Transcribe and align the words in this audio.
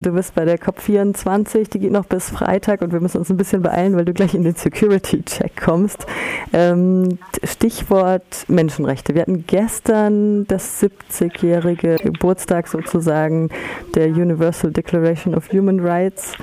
Du 0.00 0.12
bist 0.12 0.36
bei 0.36 0.44
der 0.44 0.60
COP24, 0.60 1.70
die 1.70 1.80
geht 1.80 1.90
noch 1.90 2.04
bis 2.04 2.30
Freitag 2.30 2.82
und 2.82 2.92
wir 2.92 3.00
müssen 3.00 3.18
uns 3.18 3.30
ein 3.30 3.36
bisschen 3.36 3.62
beeilen, 3.62 3.96
weil 3.96 4.04
du 4.04 4.12
gleich 4.12 4.32
in 4.32 4.44
den 4.44 4.54
Security-Check 4.54 5.60
kommst. 5.60 6.06
Ähm, 6.52 7.18
Stichwort 7.42 8.44
Menschenrechte. 8.46 9.16
Wir 9.16 9.22
hatten 9.22 9.44
gestern 9.48 10.46
das 10.46 10.80
70-jährige 10.80 11.96
Geburtstag 11.96 12.68
sozusagen 12.68 13.48
der 13.96 14.06
Universal 14.06 14.70
Declaration 14.70 15.34
of 15.34 15.50
Human 15.52 15.80
Rights, 15.80 16.34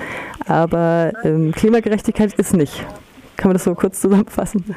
aber 0.47 1.13
ähm, 1.23 1.53
Klimagerechtigkeit 1.53 2.33
ist 2.33 2.53
nicht. 2.53 2.85
Kann 3.37 3.47
man 3.47 3.53
das 3.53 3.63
so 3.63 3.73
kurz 3.73 4.01
zusammenfassen? 4.01 4.75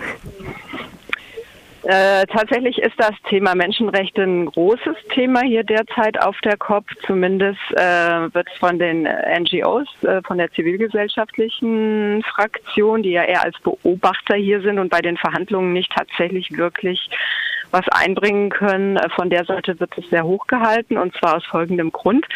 Äh, 1.88 2.26
tatsächlich 2.26 2.76
ist 2.76 2.96
das 2.98 3.14
Thema 3.30 3.54
Menschenrechte 3.54 4.22
ein 4.22 4.44
großes 4.44 4.94
Thema 5.14 5.40
hier 5.40 5.64
derzeit 5.64 6.20
auf 6.22 6.38
der 6.42 6.58
COP. 6.58 6.84
Zumindest 7.06 7.62
äh, 7.72 8.34
wird 8.34 8.50
von 8.60 8.78
den 8.78 9.04
NGOs, 9.04 9.88
äh, 10.02 10.20
von 10.20 10.36
der 10.36 10.52
zivilgesellschaftlichen 10.52 12.22
Fraktion, 12.24 13.02
die 13.02 13.12
ja 13.12 13.22
eher 13.22 13.42
als 13.42 13.58
Beobachter 13.60 14.36
hier 14.36 14.60
sind 14.60 14.78
und 14.78 14.90
bei 14.90 15.00
den 15.00 15.16
Verhandlungen 15.16 15.72
nicht 15.72 15.90
tatsächlich 15.90 16.58
wirklich 16.58 17.08
was 17.70 17.88
einbringen 17.88 18.50
können. 18.50 18.98
Äh, 18.98 19.08
von 19.08 19.30
der 19.30 19.46
Seite 19.46 19.80
wird 19.80 19.96
es 19.96 20.10
sehr 20.10 20.24
hoch 20.24 20.46
gehalten 20.46 20.98
und 20.98 21.16
zwar 21.16 21.38
aus 21.38 21.46
folgendem 21.46 21.90
Grund. 21.90 22.26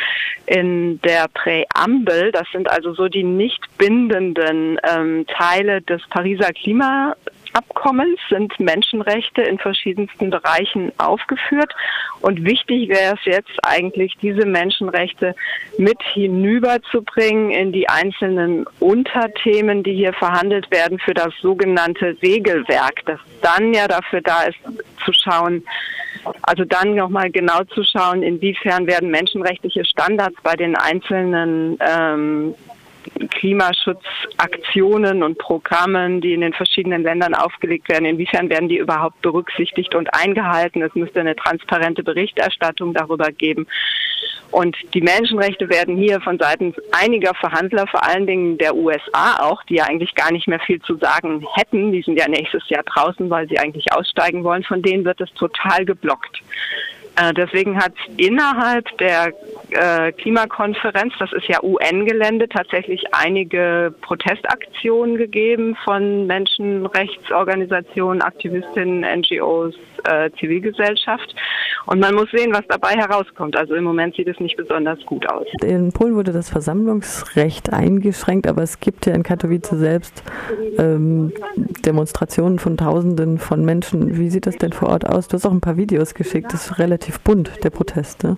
In 0.47 0.99
der 1.03 1.29
Präambel, 1.29 2.33
das 2.33 2.49
sind 2.53 2.71
also 2.71 2.95
so 2.95 3.09
die 3.09 3.23
nicht 3.23 3.61
bindenden 3.77 4.79
ähm, 4.83 5.27
Teile 5.27 5.83
des 5.83 6.01
Pariser 6.09 6.55
Klima 6.55 7.17
Abkommens 7.53 8.19
sind 8.31 8.59
Menschenrechte 8.59 9.43
in 9.43 9.59
verschiedensten 9.59 10.31
Bereichen 10.31 10.93
aufgeführt. 10.99 11.75
Und 12.21 12.45
wichtig 12.45 12.89
wäre 12.89 13.15
es 13.15 13.25
jetzt 13.25 13.53
eigentlich, 13.63 14.17
diese 14.23 14.47
Menschenrechte 14.47 15.35
mit 15.79 16.01
hinüberzubringen 16.03 17.51
in 17.51 17.73
die 17.73 17.89
einzelnen 17.89 18.67
Unterthemen, 18.81 19.83
die 19.83 19.95
hier 19.95 20.13
verhandelt 20.13 20.71
werden 20.71 20.99
für 20.99 21.15
das 21.15 21.33
sogenannte 21.41 22.17
Regelwerk, 22.23 23.05
das 23.07 23.21
dann 23.43 23.75
ja 23.75 23.89
dafür 23.89 24.21
da 24.21 24.45
ist, 24.45 24.59
zu 25.05 25.13
schauen, 25.13 25.65
also 26.43 26.65
dann 26.65 26.95
nochmal 26.95 27.31
genau 27.31 27.65
zu 27.65 27.83
schauen, 27.83 28.23
inwiefern 28.23 28.87
werden 28.87 29.11
menschenrechtliche 29.11 29.85
Standards 29.85 30.37
bei 30.43 30.55
den 30.55 30.77
einzelnen 30.77 31.79
ähm, 31.81 32.55
Klimaschutzaktionen 33.43 35.25
und 35.25 35.37
Programmen, 35.37 36.21
die 36.21 36.33
in 36.33 36.43
den 36.43 36.53
verschiedenen 36.53 37.03
Ländern 37.03 37.35
aufgelegt 37.35 37.89
werden, 37.89 38.05
inwiefern 38.05 38.49
werden 38.49 38.69
die 38.69 38.79
überhaupt 38.79 39.21
berücksichtigt 39.21 39.97
und 39.97 40.09
eingehalten? 40.15 40.81
Es 40.81 40.95
müsste 40.95 41.19
eine 41.19 41.35
transparente 41.35 42.05
Berichterstattung 42.05 42.95
darüber 42.95 43.33
geben. 43.33 43.67
Und 44.53 44.77
die 44.95 45.01
Menschenrechte 45.01 45.69
werden 45.71 45.97
hier 45.97 46.21
von 46.21 46.39
Seiten 46.39 46.73
einiger 46.93 47.35
Verhandler, 47.35 47.89
vor 47.89 48.07
allen 48.07 48.29
Dingen 48.29 48.59
der 48.59 48.77
USA 48.77 49.41
auch, 49.41 49.61
die 49.65 49.77
ja 49.77 49.87
eigentlich 49.87 50.15
gar 50.15 50.31
nicht 50.31 50.47
mehr 50.47 50.61
viel 50.61 50.81
zu 50.83 50.95
sagen 50.99 51.45
hätten, 51.55 51.91
die 51.91 52.03
sind 52.03 52.21
ja 52.21 52.29
nächstes 52.29 52.69
Jahr 52.69 52.85
draußen, 52.85 53.29
weil 53.29 53.49
sie 53.49 53.59
eigentlich 53.59 53.93
aussteigen 53.93 54.45
wollen, 54.45 54.63
von 54.63 54.83
denen 54.83 55.05
wird 55.05 55.21
es 55.21 55.33
total 55.35 55.85
geblockt. 55.85 56.43
Äh, 57.17 57.35
deswegen 57.35 57.77
hat 57.77 57.93
innerhalb 58.17 58.87
der 58.99 59.33
äh, 59.71 60.13
Klimakonferenz, 60.13 61.13
das 61.19 61.33
ist 61.33 61.47
ja 61.47 61.63
UN-Gelände, 61.63 62.49
tatsächlich 62.49 63.05
einige 63.13 63.95
Protestaktionen 64.01 65.17
gegeben 65.17 65.77
von 65.85 66.27
Menschenrechtsorganisationen, 66.27 68.23
Aktivistinnen, 68.23 69.05
NGOs, 69.21 69.75
äh, 70.05 70.31
Zivilgesellschaft. 70.39 71.35
Und 71.87 72.01
man 72.01 72.15
muss 72.15 72.31
sehen, 72.31 72.53
was 72.53 72.63
dabei 72.69 72.91
herauskommt. 72.91 73.57
Also 73.57 73.75
im 73.75 73.85
Moment 73.85 74.15
sieht 74.15 74.29
es 74.29 74.39
nicht 74.39 74.57
besonders 74.57 75.05
gut 75.05 75.29
aus. 75.29 75.47
In 75.63 75.93
Polen 75.93 76.15
wurde 76.15 76.33
das 76.33 76.49
Versammlungsrecht 76.51 77.73
eingeschränkt, 77.73 78.47
aber 78.47 78.63
es 78.63 78.79
gibt 78.79 79.07
ja 79.07 79.15
in 79.15 79.23
Katowice 79.23 79.71
selbst 79.71 80.23
ähm, 80.79 81.33
Demonstrationen 81.85 82.59
von 82.59 82.77
Tausenden 82.77 83.39
von 83.39 83.65
Menschen. 83.65 84.17
Wie 84.17 84.31
sieht 84.31 84.47
das 84.47 84.57
denn 84.57 84.73
vor 84.73 84.91
Ort 84.91 85.07
aus? 85.07 85.29
Du 85.29 85.35
hast 85.35 85.47
auch 85.47 85.53
ein 85.53 85.61
paar 85.61 85.77
Videos 85.77 86.15
geschickt. 86.15 86.53
Das 86.53 86.67
ist 86.67 86.79
relativ 86.79 87.21
bunt, 87.21 87.65
der 87.65 87.71
Protest. 87.71 88.23
Ne? 88.23 88.37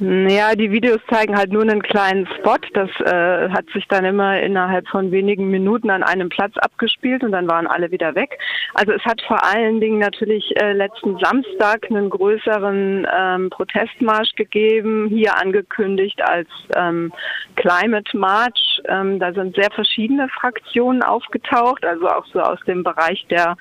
Ja, 0.00 0.54
die 0.54 0.70
Videos 0.70 1.00
zeigen 1.10 1.36
halt 1.36 1.50
nur 1.50 1.62
einen 1.62 1.82
kleinen 1.82 2.28
Spot. 2.38 2.58
Das 2.72 2.88
äh, 3.00 3.48
hat 3.48 3.68
sich 3.74 3.84
dann 3.88 4.04
immer 4.04 4.40
innerhalb 4.40 4.86
von 4.86 5.10
wenigen 5.10 5.50
Minuten 5.50 5.90
an 5.90 6.04
einem 6.04 6.28
Platz 6.28 6.56
abgespielt 6.58 7.24
und 7.24 7.32
dann 7.32 7.48
waren 7.48 7.66
alle 7.66 7.90
wieder 7.90 8.14
weg. 8.14 8.38
Also 8.74 8.92
es 8.92 9.04
hat 9.04 9.20
vor 9.22 9.42
allen 9.42 9.80
Dingen 9.80 9.98
natürlich 9.98 10.54
äh, 10.60 10.72
letzten 10.72 11.18
Samstag 11.18 11.90
einen 11.90 12.10
größeren 12.10 13.08
ähm, 13.12 13.50
Protestmarsch 13.50 14.36
gegeben, 14.36 15.08
hier 15.08 15.36
angekündigt 15.36 16.22
als 16.22 16.48
ähm, 16.76 17.12
Climate 17.56 18.16
March. 18.16 18.80
Ähm, 18.86 19.18
da 19.18 19.32
sind 19.32 19.56
sehr 19.56 19.70
verschiedene 19.72 20.28
Fraktionen 20.28 21.02
aufgetaucht, 21.02 21.84
also 21.84 22.08
auch 22.08 22.26
so 22.26 22.40
aus 22.40 22.60
dem 22.68 22.84
Bereich 22.84 23.26
der 23.30 23.56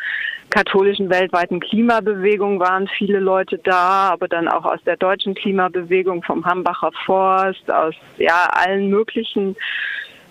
katholischen 0.50 1.10
weltweiten 1.10 1.60
Klimabewegung 1.60 2.60
waren 2.60 2.88
viele 2.98 3.20
Leute 3.20 3.60
da, 3.64 4.10
aber 4.10 4.28
dann 4.28 4.48
auch 4.48 4.66
aus 4.66 4.80
der 4.86 4.98
deutschen 4.98 5.36
Klimabewegung, 5.36 6.24
vom 6.24 6.46
Hambacher 6.46 6.92
Forst, 7.06 7.70
aus 7.72 7.94
ja 8.18 8.50
allen 8.52 8.90
möglichen 8.90 9.56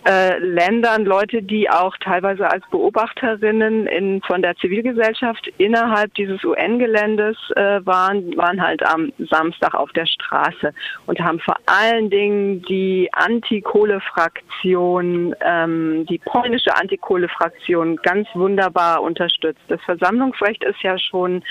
äh, 0.06 0.38
Ländern 0.38 1.04
Leute, 1.04 1.42
die 1.42 1.68
auch 1.68 1.96
teilweise 1.98 2.48
als 2.48 2.64
Beobachterinnen 2.70 3.88
in, 3.88 4.22
von 4.22 4.40
der 4.40 4.56
Zivilgesellschaft 4.56 5.48
innerhalb 5.58 6.14
dieses 6.14 6.42
UN-Geländes 6.44 7.36
äh, 7.56 7.84
waren, 7.84 8.36
waren 8.36 8.62
halt 8.62 8.86
am 8.86 9.12
Samstag 9.18 9.74
auf 9.74 9.90
der 9.92 10.06
Straße 10.06 10.72
und 11.06 11.18
haben 11.18 11.40
vor 11.40 11.56
allen 11.66 12.08
Dingen 12.10 12.62
die 12.62 13.08
Anti-Kohle-Fraktion, 13.12 15.34
ähm, 15.40 16.06
die 16.06 16.18
polnische 16.18 16.76
Anti-Kohle-Fraktion 16.76 17.96
ganz 17.96 18.28
wunderbar 18.34 19.02
unterstützt. 19.02 19.62
Das 19.68 19.80
Versammlungsrecht 19.82 20.62
ist 20.62 20.80
ja 20.82 20.96
schon 20.98 21.42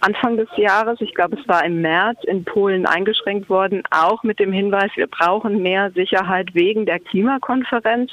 Anfang 0.00 0.36
des 0.36 0.48
Jahres, 0.56 1.00
ich 1.00 1.14
glaube 1.14 1.36
es 1.40 1.48
war 1.48 1.64
im 1.64 1.80
März, 1.80 2.18
in 2.24 2.44
Polen 2.44 2.86
eingeschränkt 2.86 3.48
worden, 3.48 3.84
auch 3.90 4.24
mit 4.24 4.40
dem 4.40 4.52
Hinweis, 4.52 4.90
wir 4.96 5.06
brauchen 5.06 5.62
mehr 5.62 5.92
Sicherheit 5.92 6.52
wegen 6.54 6.86
der 6.86 6.98
Klimakonferenz. 6.98 7.99
Präsenz. 8.00 8.10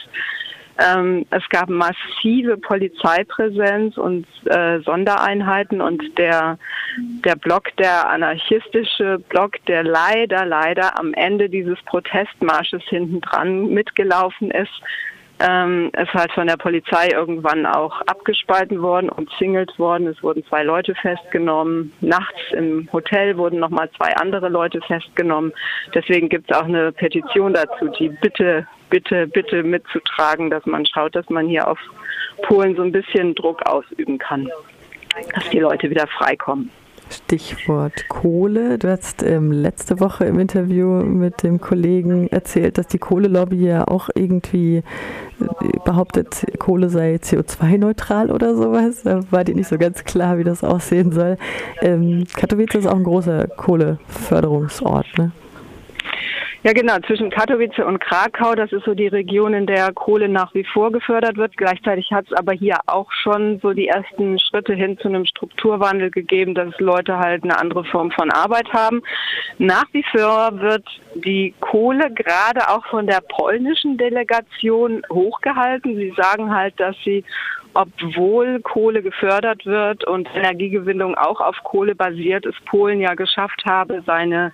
Ähm, 0.80 1.26
es 1.32 1.42
gab 1.50 1.70
massive 1.70 2.56
Polizeipräsenz 2.58 3.98
und 3.98 4.28
äh, 4.46 4.80
Sondereinheiten 4.82 5.82
und 5.82 6.04
der, 6.20 6.60
der 7.26 7.36
Block, 7.36 7.76
der 7.78 8.08
anarchistische 8.08 9.18
Block, 9.30 9.54
der 9.66 9.84
leider, 9.84 10.46
leider 10.46 11.00
am 11.00 11.16
Ende 11.16 11.50
dieses 11.50 11.82
Protestmarsches 11.86 12.84
hinten 12.90 13.22
dran 13.22 13.74
mitgelaufen 13.74 14.52
ist, 14.52 14.84
ähm, 15.40 15.92
ist 15.94 16.14
halt 16.14 16.32
von 16.32 16.48
der 16.48 16.58
Polizei 16.58 17.10
irgendwann 17.10 17.66
auch 17.66 18.02
abgespalten 18.02 18.82
worden, 18.82 19.10
und 19.10 19.28
umzingelt 19.28 19.78
worden. 19.78 20.08
Es 20.08 20.22
wurden 20.24 20.44
zwei 20.46 20.64
Leute 20.64 20.96
festgenommen. 20.96 21.94
Nachts 22.02 22.40
im 22.52 22.90
Hotel 22.92 23.38
wurden 23.38 23.60
nochmal 23.60 23.90
zwei 23.98 24.16
andere 24.16 24.50
Leute 24.50 24.82
festgenommen. 24.82 25.54
Deswegen 25.94 26.30
gibt 26.30 26.50
es 26.50 26.58
auch 26.58 26.66
eine 26.66 26.92
Petition 26.92 27.54
dazu, 27.54 27.88
die 28.00 28.10
bitte, 28.10 28.66
bitte, 28.90 29.28
bitte 29.28 29.64
mitzutragen, 29.64 30.50
dass 30.50 30.66
man 30.66 30.86
schaut, 30.86 31.16
dass 31.16 31.30
man 31.30 31.48
hier 31.48 31.68
auf 31.68 31.80
Polen 32.44 32.76
so 32.76 32.82
ein 32.82 32.92
bisschen 32.92 33.36
Druck 33.36 33.62
ausüben 33.68 34.18
kann, 34.18 34.50
dass 35.36 35.50
die 35.50 35.60
Leute 35.60 35.90
wieder 35.90 36.08
freikommen. 36.08 36.72
Stichwort 37.10 38.08
Kohle. 38.10 38.78
Du 38.78 38.90
hast 38.90 39.24
ähm, 39.24 39.52
letzte 39.52 40.00
Woche 40.00 40.26
im 40.26 40.40
Interview 40.40 40.88
mit 41.04 41.44
dem 41.44 41.60
Kollegen 41.60 42.28
erzählt, 42.28 42.78
dass 42.78 42.88
die 42.88 42.98
Kohlelobby 42.98 43.66
ja 43.66 43.88
auch 43.88 44.10
irgendwie 44.14 44.78
äh, 44.78 44.84
behauptet, 45.86 46.46
Kohle 46.60 46.90
sei 46.90 47.16
CO2-neutral 47.16 48.32
oder 48.32 48.56
sowas. 48.56 49.04
Da 49.04 49.22
war 49.32 49.44
dir 49.44 49.56
nicht 49.56 49.70
so 49.70 49.78
ganz 49.78 50.04
klar, 50.04 50.38
wie 50.38 50.44
das 50.44 50.64
aussehen 50.64 51.12
soll. 51.12 51.38
Ähm, 51.82 52.26
Katowice 52.36 52.76
ist 52.76 52.88
auch 52.88 52.96
ein 52.96 53.04
großer 53.04 53.48
Kohleförderungsort, 53.48 55.08
ne? 55.18 55.32
Ja, 56.68 56.74
genau. 56.74 56.98
Zwischen 57.08 57.30
Katowice 57.30 57.80
und 57.80 58.00
Krakau, 58.02 58.54
das 58.54 58.74
ist 58.74 58.84
so 58.84 58.94
die 58.94 59.08
Region, 59.08 59.54
in 59.54 59.68
der 59.68 59.94
Kohle 59.94 60.28
nach 60.28 60.54
wie 60.54 60.66
vor 60.66 60.92
gefördert 60.92 61.38
wird. 61.38 61.56
Gleichzeitig 61.56 62.12
hat 62.12 62.26
es 62.26 62.34
aber 62.34 62.52
hier 62.52 62.78
auch 62.88 63.10
schon 63.10 63.58
so 63.62 63.72
die 63.72 63.88
ersten 63.88 64.38
Schritte 64.38 64.74
hin 64.74 64.98
zu 64.98 65.08
einem 65.08 65.26
Strukturwandel 65.26 66.12
gegeben, 66.12 66.56
dass 66.56 66.78
Leute 66.80 67.20
halt 67.20 67.46
eine 67.46 67.58
andere 67.58 67.86
Form 67.86 68.12
von 68.12 68.32
Arbeit 68.32 68.68
haben. 68.74 69.02
Nach 69.60 69.86
wie 69.94 70.04
vor 70.12 70.60
wird 70.60 70.84
die 71.16 71.54
Kohle 71.62 72.12
gerade 72.12 72.68
auch 72.68 72.86
von 72.88 73.08
der 73.08 73.22
polnischen 73.22 73.98
Delegation 73.98 75.04
hochgehalten. 75.10 75.96
Sie 75.96 76.14
sagen 76.18 76.54
halt, 76.54 76.78
dass 76.82 76.98
sie 77.06 77.24
obwohl 77.76 78.60
Kohle 78.60 79.04
gefördert 79.04 79.66
wird 79.66 80.04
und 80.06 80.28
Energiegewinnung 80.36 81.16
auch 81.16 81.40
auf 81.40 81.56
Kohle 81.64 81.96
basiert, 81.96 82.46
es 82.46 82.56
Polen 82.66 83.00
ja 83.00 83.14
geschafft 83.14 83.64
habe, 83.66 84.02
seine 84.06 84.52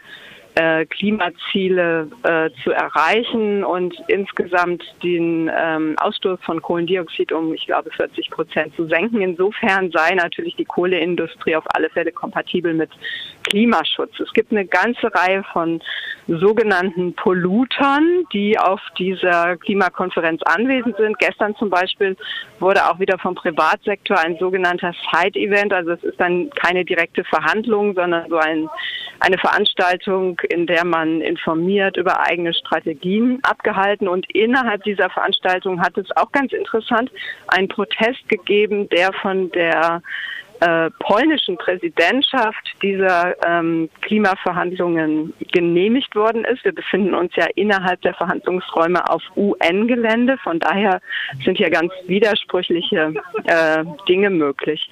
äh, 0.56 0.86
Klimaziele 0.86 2.08
äh, 2.24 2.50
zu 2.64 2.72
erreichen 2.72 3.64
und 3.64 3.96
insgesamt 4.08 4.84
den 5.02 5.50
ähm, 5.56 5.96
Ausstoß 5.98 6.40
von 6.42 6.62
Kohlendioxid 6.62 7.32
um, 7.32 7.54
ich 7.54 7.66
glaube, 7.66 7.90
40 7.92 8.30
Prozent 8.30 8.76
zu 8.76 8.86
senken. 8.88 9.22
Insofern 9.22 9.92
sei 9.92 10.14
natürlich 10.14 10.56
die 10.56 10.66
Kohleindustrie 10.66 11.56
auf 11.56 11.66
alle 11.74 11.90
Fälle 11.90 12.12
kompatibel 12.12 12.74
mit 12.74 12.90
Klimaschutz. 13.44 14.20
Es 14.20 14.32
gibt 14.34 14.52
eine 14.52 14.66
ganze 14.66 15.14
Reihe 15.14 15.44
von 15.52 15.82
sogenannten 16.28 17.14
Pollutern, 17.14 18.24
die 18.32 18.58
auf 18.58 18.80
dieser 18.98 19.58
Klimakonferenz 19.58 20.42
anwesend 20.44 20.96
sind. 20.98 21.20
Gestern 21.20 21.56
zum 21.56 21.70
Beispiel 21.70 22.16
wurde 22.60 22.86
auch 22.86 23.00
wieder 23.00 23.18
vom 23.18 23.36
Privatsektor 23.36 24.18
ein 24.20 24.38
sogenannter 24.38 24.94
Side-Event, 25.12 25.74
also 25.74 25.92
es 25.92 26.04
ist 26.04 26.20
dann 26.20 26.50
keine 26.52 26.86
direkte 26.86 27.24
Verhandlung, 27.26 27.94
sondern 27.94 28.30
so 28.30 28.38
ein, 28.38 28.70
eine 29.20 29.38
Veranstaltung, 29.38 30.38
in 30.44 30.68
der 30.68 30.86
man 30.86 31.22
informiert 31.22 31.98
über 31.98 32.20
eigene 32.22 32.54
Strategien 32.54 33.40
abgehalten. 33.44 34.08
Und 34.08 34.30
innerhalb 34.34 34.84
dieser 34.84 35.10
Veranstaltung 35.10 35.82
hat 35.82 35.98
es 35.98 36.10
auch 36.16 36.32
ganz 36.32 36.54
interessant 36.54 37.12
einen 37.48 37.68
Protest 37.68 38.28
gegeben, 38.30 38.90
der 38.90 39.14
von 39.14 39.52
der 39.52 40.02
äh, 40.64 40.90
polnischen 41.00 41.58
Präsidentschaft 41.58 42.76
dieser 42.82 43.36
ähm, 43.46 43.90
Klimaverhandlungen 44.02 45.34
genehmigt 45.52 46.16
worden 46.16 46.46
ist. 46.46 46.64
Wir 46.64 46.74
befinden 46.74 47.14
uns 47.14 47.36
ja 47.36 47.48
innerhalb 47.56 48.00
der 48.02 48.14
Verhandlungsräume 48.14 49.10
auf 49.10 49.22
UN-Gelände. 49.36 50.38
Von 50.42 50.60
daher 50.60 51.02
sind 51.44 51.58
hier 51.58 51.70
ganz 51.70 51.92
widersprüchliche 52.08 53.14
äh, 53.44 53.84
Dinge 54.08 54.30
möglich. 54.30 54.90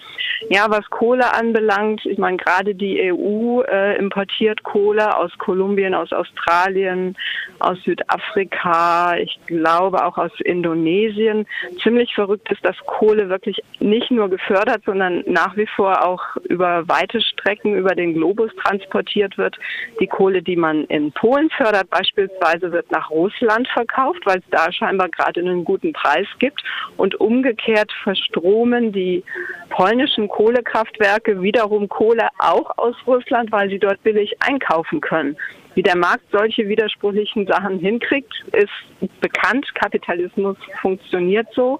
Ja, 0.50 0.66
was 0.68 0.90
Kohle 0.90 1.34
anbelangt, 1.34 2.06
ich 2.06 2.18
meine, 2.18 2.38
gerade 2.38 2.76
die 2.76 3.14
EU 3.14 3.62
äh, 3.62 3.98
importiert 3.98 4.64
Kohle 4.64 5.16
aus 5.16 5.32
Kolumbien, 5.38 5.94
aus 5.94 6.12
Australien, 6.12 7.16
aus 7.60 7.78
Südafrika, 7.84 9.16
ich 9.18 9.40
glaube 9.46 10.04
auch 10.04 10.18
aus 10.18 10.32
Indonesien. 10.44 11.46
Ziemlich 11.82 12.14
verrückt 12.14 12.52
ist, 12.52 12.66
dass 12.66 12.76
Kohle 12.86 13.30
wirklich 13.30 13.62
nicht 13.80 14.12
nur 14.12 14.30
gefördert, 14.30 14.82
sondern 14.86 15.24
nach 15.28 15.56
wie 15.56 15.61
vor 15.68 16.06
auch 16.06 16.22
über 16.44 16.88
weite 16.88 17.22
Strecken 17.22 17.76
über 17.76 17.96
den 17.96 18.14
Globus 18.14 18.52
transportiert 18.64 19.38
wird. 19.38 19.58
Die 20.00 20.08
Kohle, 20.08 20.42
die 20.42 20.56
man 20.56 20.86
in 20.86 21.12
Polen 21.12 21.50
fördert, 21.50 21.90
beispielsweise, 21.90 22.72
wird 22.72 22.92
nach 22.92 23.10
Russland 23.10 23.68
verkauft, 23.70 24.22
weil 24.26 24.40
es 24.40 24.50
da 24.52 24.72
scheinbar 24.72 25.10
gerade 25.10 25.40
einen 25.40 25.64
guten 25.64 25.94
Preis 25.94 26.28
gibt. 26.40 26.64
Und 26.98 27.20
umgekehrt 27.20 27.92
verstromen 28.04 28.92
die 28.92 29.24
polnischen 29.70 30.28
Kohlekraftwerke 30.28 31.42
wiederum 31.42 31.90
Kohle 31.90 32.28
auch 32.38 32.78
aus 32.78 32.96
Russland, 33.08 33.52
weil 33.52 33.70
sie 33.70 33.80
dort 33.80 34.02
billig 34.04 34.36
einkaufen 34.42 35.02
können. 35.02 35.38
Wie 35.74 35.84
der 35.84 35.96
Markt 35.96 36.26
solche 36.32 36.68
widersprüchlichen 36.68 37.48
Sachen 37.48 37.80
hinkriegt, 37.80 38.34
ist 38.52 39.12
bekannt. 39.22 39.66
Kapitalismus 39.76 40.58
funktioniert 40.82 41.48
so. 41.56 41.80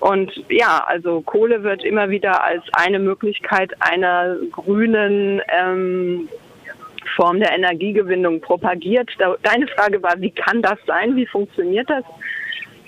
Und 0.00 0.32
ja, 0.48 0.84
also 0.86 1.20
Kohle 1.20 1.62
wird 1.62 1.84
immer 1.84 2.10
wieder 2.10 2.42
als 2.42 2.64
eine 2.72 2.98
Möglichkeit 2.98 3.72
einer 3.80 4.36
grünen 4.50 5.40
ähm, 5.48 6.28
Form 7.16 7.38
der 7.38 7.52
Energiegewinnung 7.54 8.40
propagiert. 8.40 9.08
Deine 9.42 9.66
Frage 9.68 10.02
war, 10.02 10.20
wie 10.20 10.30
kann 10.30 10.62
das 10.62 10.78
sein? 10.86 11.14
Wie 11.16 11.26
funktioniert 11.26 11.88
das? 11.88 12.04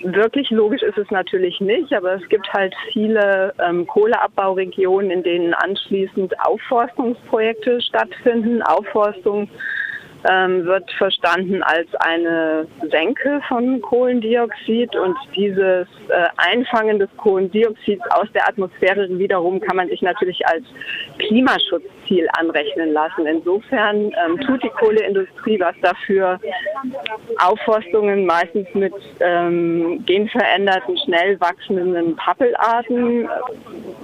Wirklich 0.03 0.49
logisch 0.49 0.81
ist 0.81 0.97
es 0.97 1.09
natürlich 1.11 1.59
nicht, 1.59 1.93
aber 1.93 2.15
es 2.15 2.27
gibt 2.27 2.51
halt 2.53 2.73
viele 2.91 3.53
ähm, 3.59 3.85
Kohleabbauregionen, 3.85 5.11
in 5.11 5.23
denen 5.23 5.53
anschließend 5.53 6.33
Aufforstungsprojekte 6.39 7.81
stattfinden. 7.81 8.63
Aufforstung 8.63 9.47
ähm, 10.29 10.65
wird 10.65 10.89
verstanden 10.91 11.63
als 11.63 11.87
eine 11.99 12.67
Senke 12.89 13.41
von 13.47 13.81
Kohlendioxid 13.81 14.95
und 14.95 15.15
dieses 15.35 15.87
äh, 16.09 16.27
Einfangen 16.37 16.99
des 16.99 17.09
Kohlendioxids 17.17 18.03
aus 18.11 18.27
der 18.33 18.47
Atmosphäre 18.47 19.07
wiederum 19.17 19.59
kann 19.59 19.77
man 19.77 19.87
sich 19.89 20.01
natürlich 20.01 20.45
als 20.47 20.63
Klimaschutzziel 21.17 22.27
anrechnen 22.37 22.93
lassen. 22.93 23.25
Insofern 23.25 24.11
ähm, 24.25 24.39
tut 24.45 24.63
die 24.63 24.69
Kohleindustrie 24.69 25.59
was 25.59 25.75
dafür, 25.81 26.39
Aufforstungen 27.37 28.25
meistens 28.25 28.67
mit 28.73 28.93
ähm, 29.19 30.03
genveränderten, 30.05 30.97
schnell 30.97 31.39
wachsenden 31.39 32.15
Pappelarten 32.15 33.27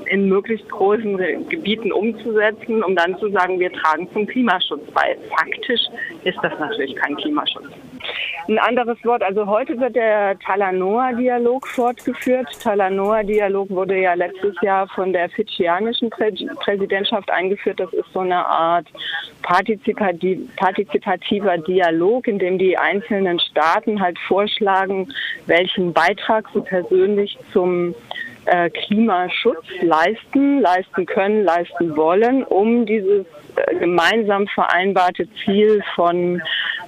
in 0.09 0.29
möglichst 0.29 0.69
großen 0.69 1.17
Gebieten 1.49 1.91
umzusetzen, 1.91 2.83
um 2.83 2.95
dann 2.95 3.17
zu 3.19 3.29
sagen, 3.29 3.59
wir 3.59 3.71
tragen 3.71 4.07
zum 4.13 4.27
Klimaschutz 4.27 4.85
bei. 4.91 5.17
Faktisch 5.29 5.81
ist 6.23 6.37
das 6.41 6.57
natürlich 6.59 6.95
kein 6.95 7.15
Klimaschutz. 7.15 7.67
Ein 8.47 8.59
anderes 8.59 8.97
Wort, 9.03 9.23
also 9.23 9.45
heute 9.45 9.77
wird 9.79 9.97
der 9.97 10.39
Talanoa-Dialog 10.39 11.67
fortgeführt. 11.67 12.47
Talanoa-Dialog 12.61 13.69
wurde 13.69 13.99
ja 13.99 14.13
letztes 14.13 14.55
Jahr 14.61 14.87
von 14.87 15.11
der 15.11 15.29
fidschianischen 15.29 16.09
Prä 16.09 16.31
Präsidentschaft 16.63 17.29
eingeführt. 17.29 17.77
Das 17.79 17.91
ist 17.91 18.07
so 18.13 18.21
eine 18.21 18.45
Art 18.45 18.87
partizipativer 19.41 21.57
Dialog, 21.57 22.27
in 22.27 22.39
dem 22.39 22.57
die 22.57 22.77
einzelnen 22.77 23.37
Staaten 23.39 24.01
halt 24.01 24.17
vorschlagen, 24.19 25.13
welchen 25.45 25.91
Beitrag 25.91 26.47
sie 26.53 26.61
persönlich 26.61 27.37
zum 27.51 27.93
äh, 28.47 28.69
Klimaschutz 28.69 29.65
leisten, 29.81 30.61
leisten 30.61 31.05
können, 31.05 31.43
leisten 31.43 31.95
wollen, 31.95 32.43
um 32.43 32.85
dieses 32.85 33.25
äh, 33.55 33.75
gemeinsam 33.75 34.47
vereinbarte 34.47 35.27
Ziel 35.43 35.83
von 35.95 36.41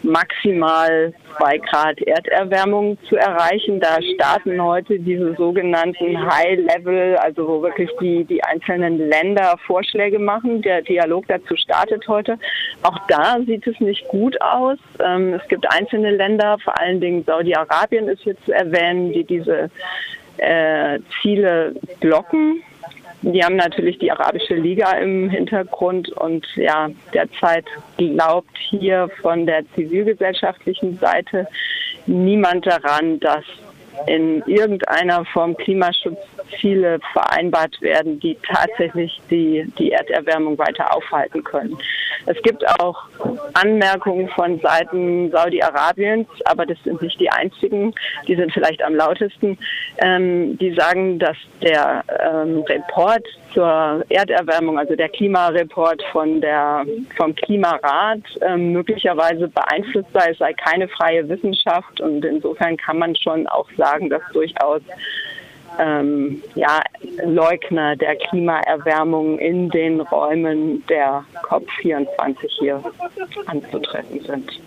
maximal 0.04 1.14
zwei 1.38 1.58
Grad 1.58 2.02
Erderwärmung 2.02 2.98
zu 3.08 3.18
erreichen. 3.18 3.80
Da 3.80 4.02
starten 4.02 4.62
heute 4.62 5.00
diese 5.00 5.34
sogenannten 5.36 6.18
High-Level, 6.18 7.18
also 7.18 7.48
wo 7.48 7.62
wirklich 7.62 7.90
die, 8.00 8.24
die 8.24 8.44
einzelnen 8.44 9.10
Länder 9.10 9.56
Vorschläge 9.66 10.20
machen. 10.20 10.62
Der 10.62 10.82
Dialog 10.82 11.26
dazu 11.28 11.56
startet 11.56 12.08
heute. 12.08 12.38
Auch 12.84 12.98
da 13.08 13.38
sieht 13.46 13.68
es 13.68 13.80
nicht 13.80 14.08
gut 14.08 14.40
aus. 14.42 14.78
Ähm, 15.04 15.34
es 15.34 15.48
gibt 15.50 15.70
einzelne 15.72 16.12
Länder, 16.12 16.58
vor 16.64 16.80
allen 16.80 17.02
Dingen 17.02 17.24
Saudi-Arabien 17.26 18.08
ist 18.08 18.22
hier 18.22 18.38
zu 18.46 18.54
erwähnen, 18.54 19.12
die 19.12 19.24
diese 19.26 19.70
äh, 20.40 21.00
Ziele 21.22 21.76
blocken. 22.00 22.62
Die 23.22 23.44
haben 23.44 23.58
natürlich 23.58 24.00
die 24.00 24.12
Arabische 24.12 24.56
Liga 24.56 24.94
im 24.94 25.30
Hintergrund 25.30 26.10
und 26.10 26.48
ja, 26.56 26.90
derzeit 27.14 27.66
glaubt 27.98 28.58
hier 28.58 29.10
von 29.22 29.46
der 29.46 29.64
zivilgesellschaftlichen 29.76 30.98
Seite 31.00 31.46
niemand 32.06 32.66
daran, 32.66 33.20
dass 33.20 33.44
in 34.08 34.42
irgendeiner 34.46 35.26
Form 35.26 35.58
Klimaschutzziele 35.58 37.00
vereinbart 37.12 37.82
werden, 37.82 38.20
die 38.20 38.38
tatsächlich 38.48 39.20
die, 39.30 39.66
die 39.78 39.92
Erderwärmung 39.92 40.58
weiter 40.58 40.96
aufhalten 40.96 41.44
können. 41.44 41.78
Es 42.26 42.42
gibt 42.44 42.68
auch 42.80 43.06
Anmerkungen 43.54 44.30
von 44.30 44.60
Seiten 44.60 45.32
Saudi-Arabiens, 45.32 46.28
aber 46.46 46.66
das 46.66 46.78
sind 46.84 47.02
nicht 47.02 47.20
die 47.20 47.30
einzigen, 47.30 47.94
die 48.28 48.36
sind 48.36 48.52
vielleicht 48.52 48.84
am 48.84 48.96
lautesten, 48.96 49.58
ähm, 49.98 50.58
die 50.58 50.74
sagen, 50.74 51.20
dass 51.20 51.38
der 51.62 52.04
ähm, 52.24 52.62
Report 52.62 53.26
zur 53.54 54.04
Erderwärmung, 54.10 54.78
also 54.78 54.96
der 54.96 55.10
Klimareport 55.10 56.04
von 56.12 56.42
der, 56.42 56.86
vom 57.18 57.36
Klimarat, 57.36 58.22
ähm, 58.42 58.74
möglicherweise 58.74 59.48
beeinflusst 59.48 60.10
sei. 60.14 60.32
Es 60.32 60.38
sei 60.38 60.54
keine 60.54 60.88
freie 60.88 61.28
Wissenschaft. 61.28 62.00
Und 62.02 62.24
insofern 62.26 62.78
kann 62.78 63.00
man 63.00 63.16
schon 63.16 63.48
auch 63.48 63.68
sagen, 63.78 64.10
dass 64.10 64.22
durchaus 64.34 64.82
ähm, 65.78 66.42
ja, 66.56 66.82
Leugner 67.24 67.96
der 67.96 68.16
Klimaerwärmung 68.16 69.40
in 69.40 69.70
den 69.70 70.02
Räumen 70.02 70.86
der 70.88 71.24
COP24 71.44 72.36
hier 72.60 72.84
anzutreffen 73.46 74.22
sind. 74.22 74.60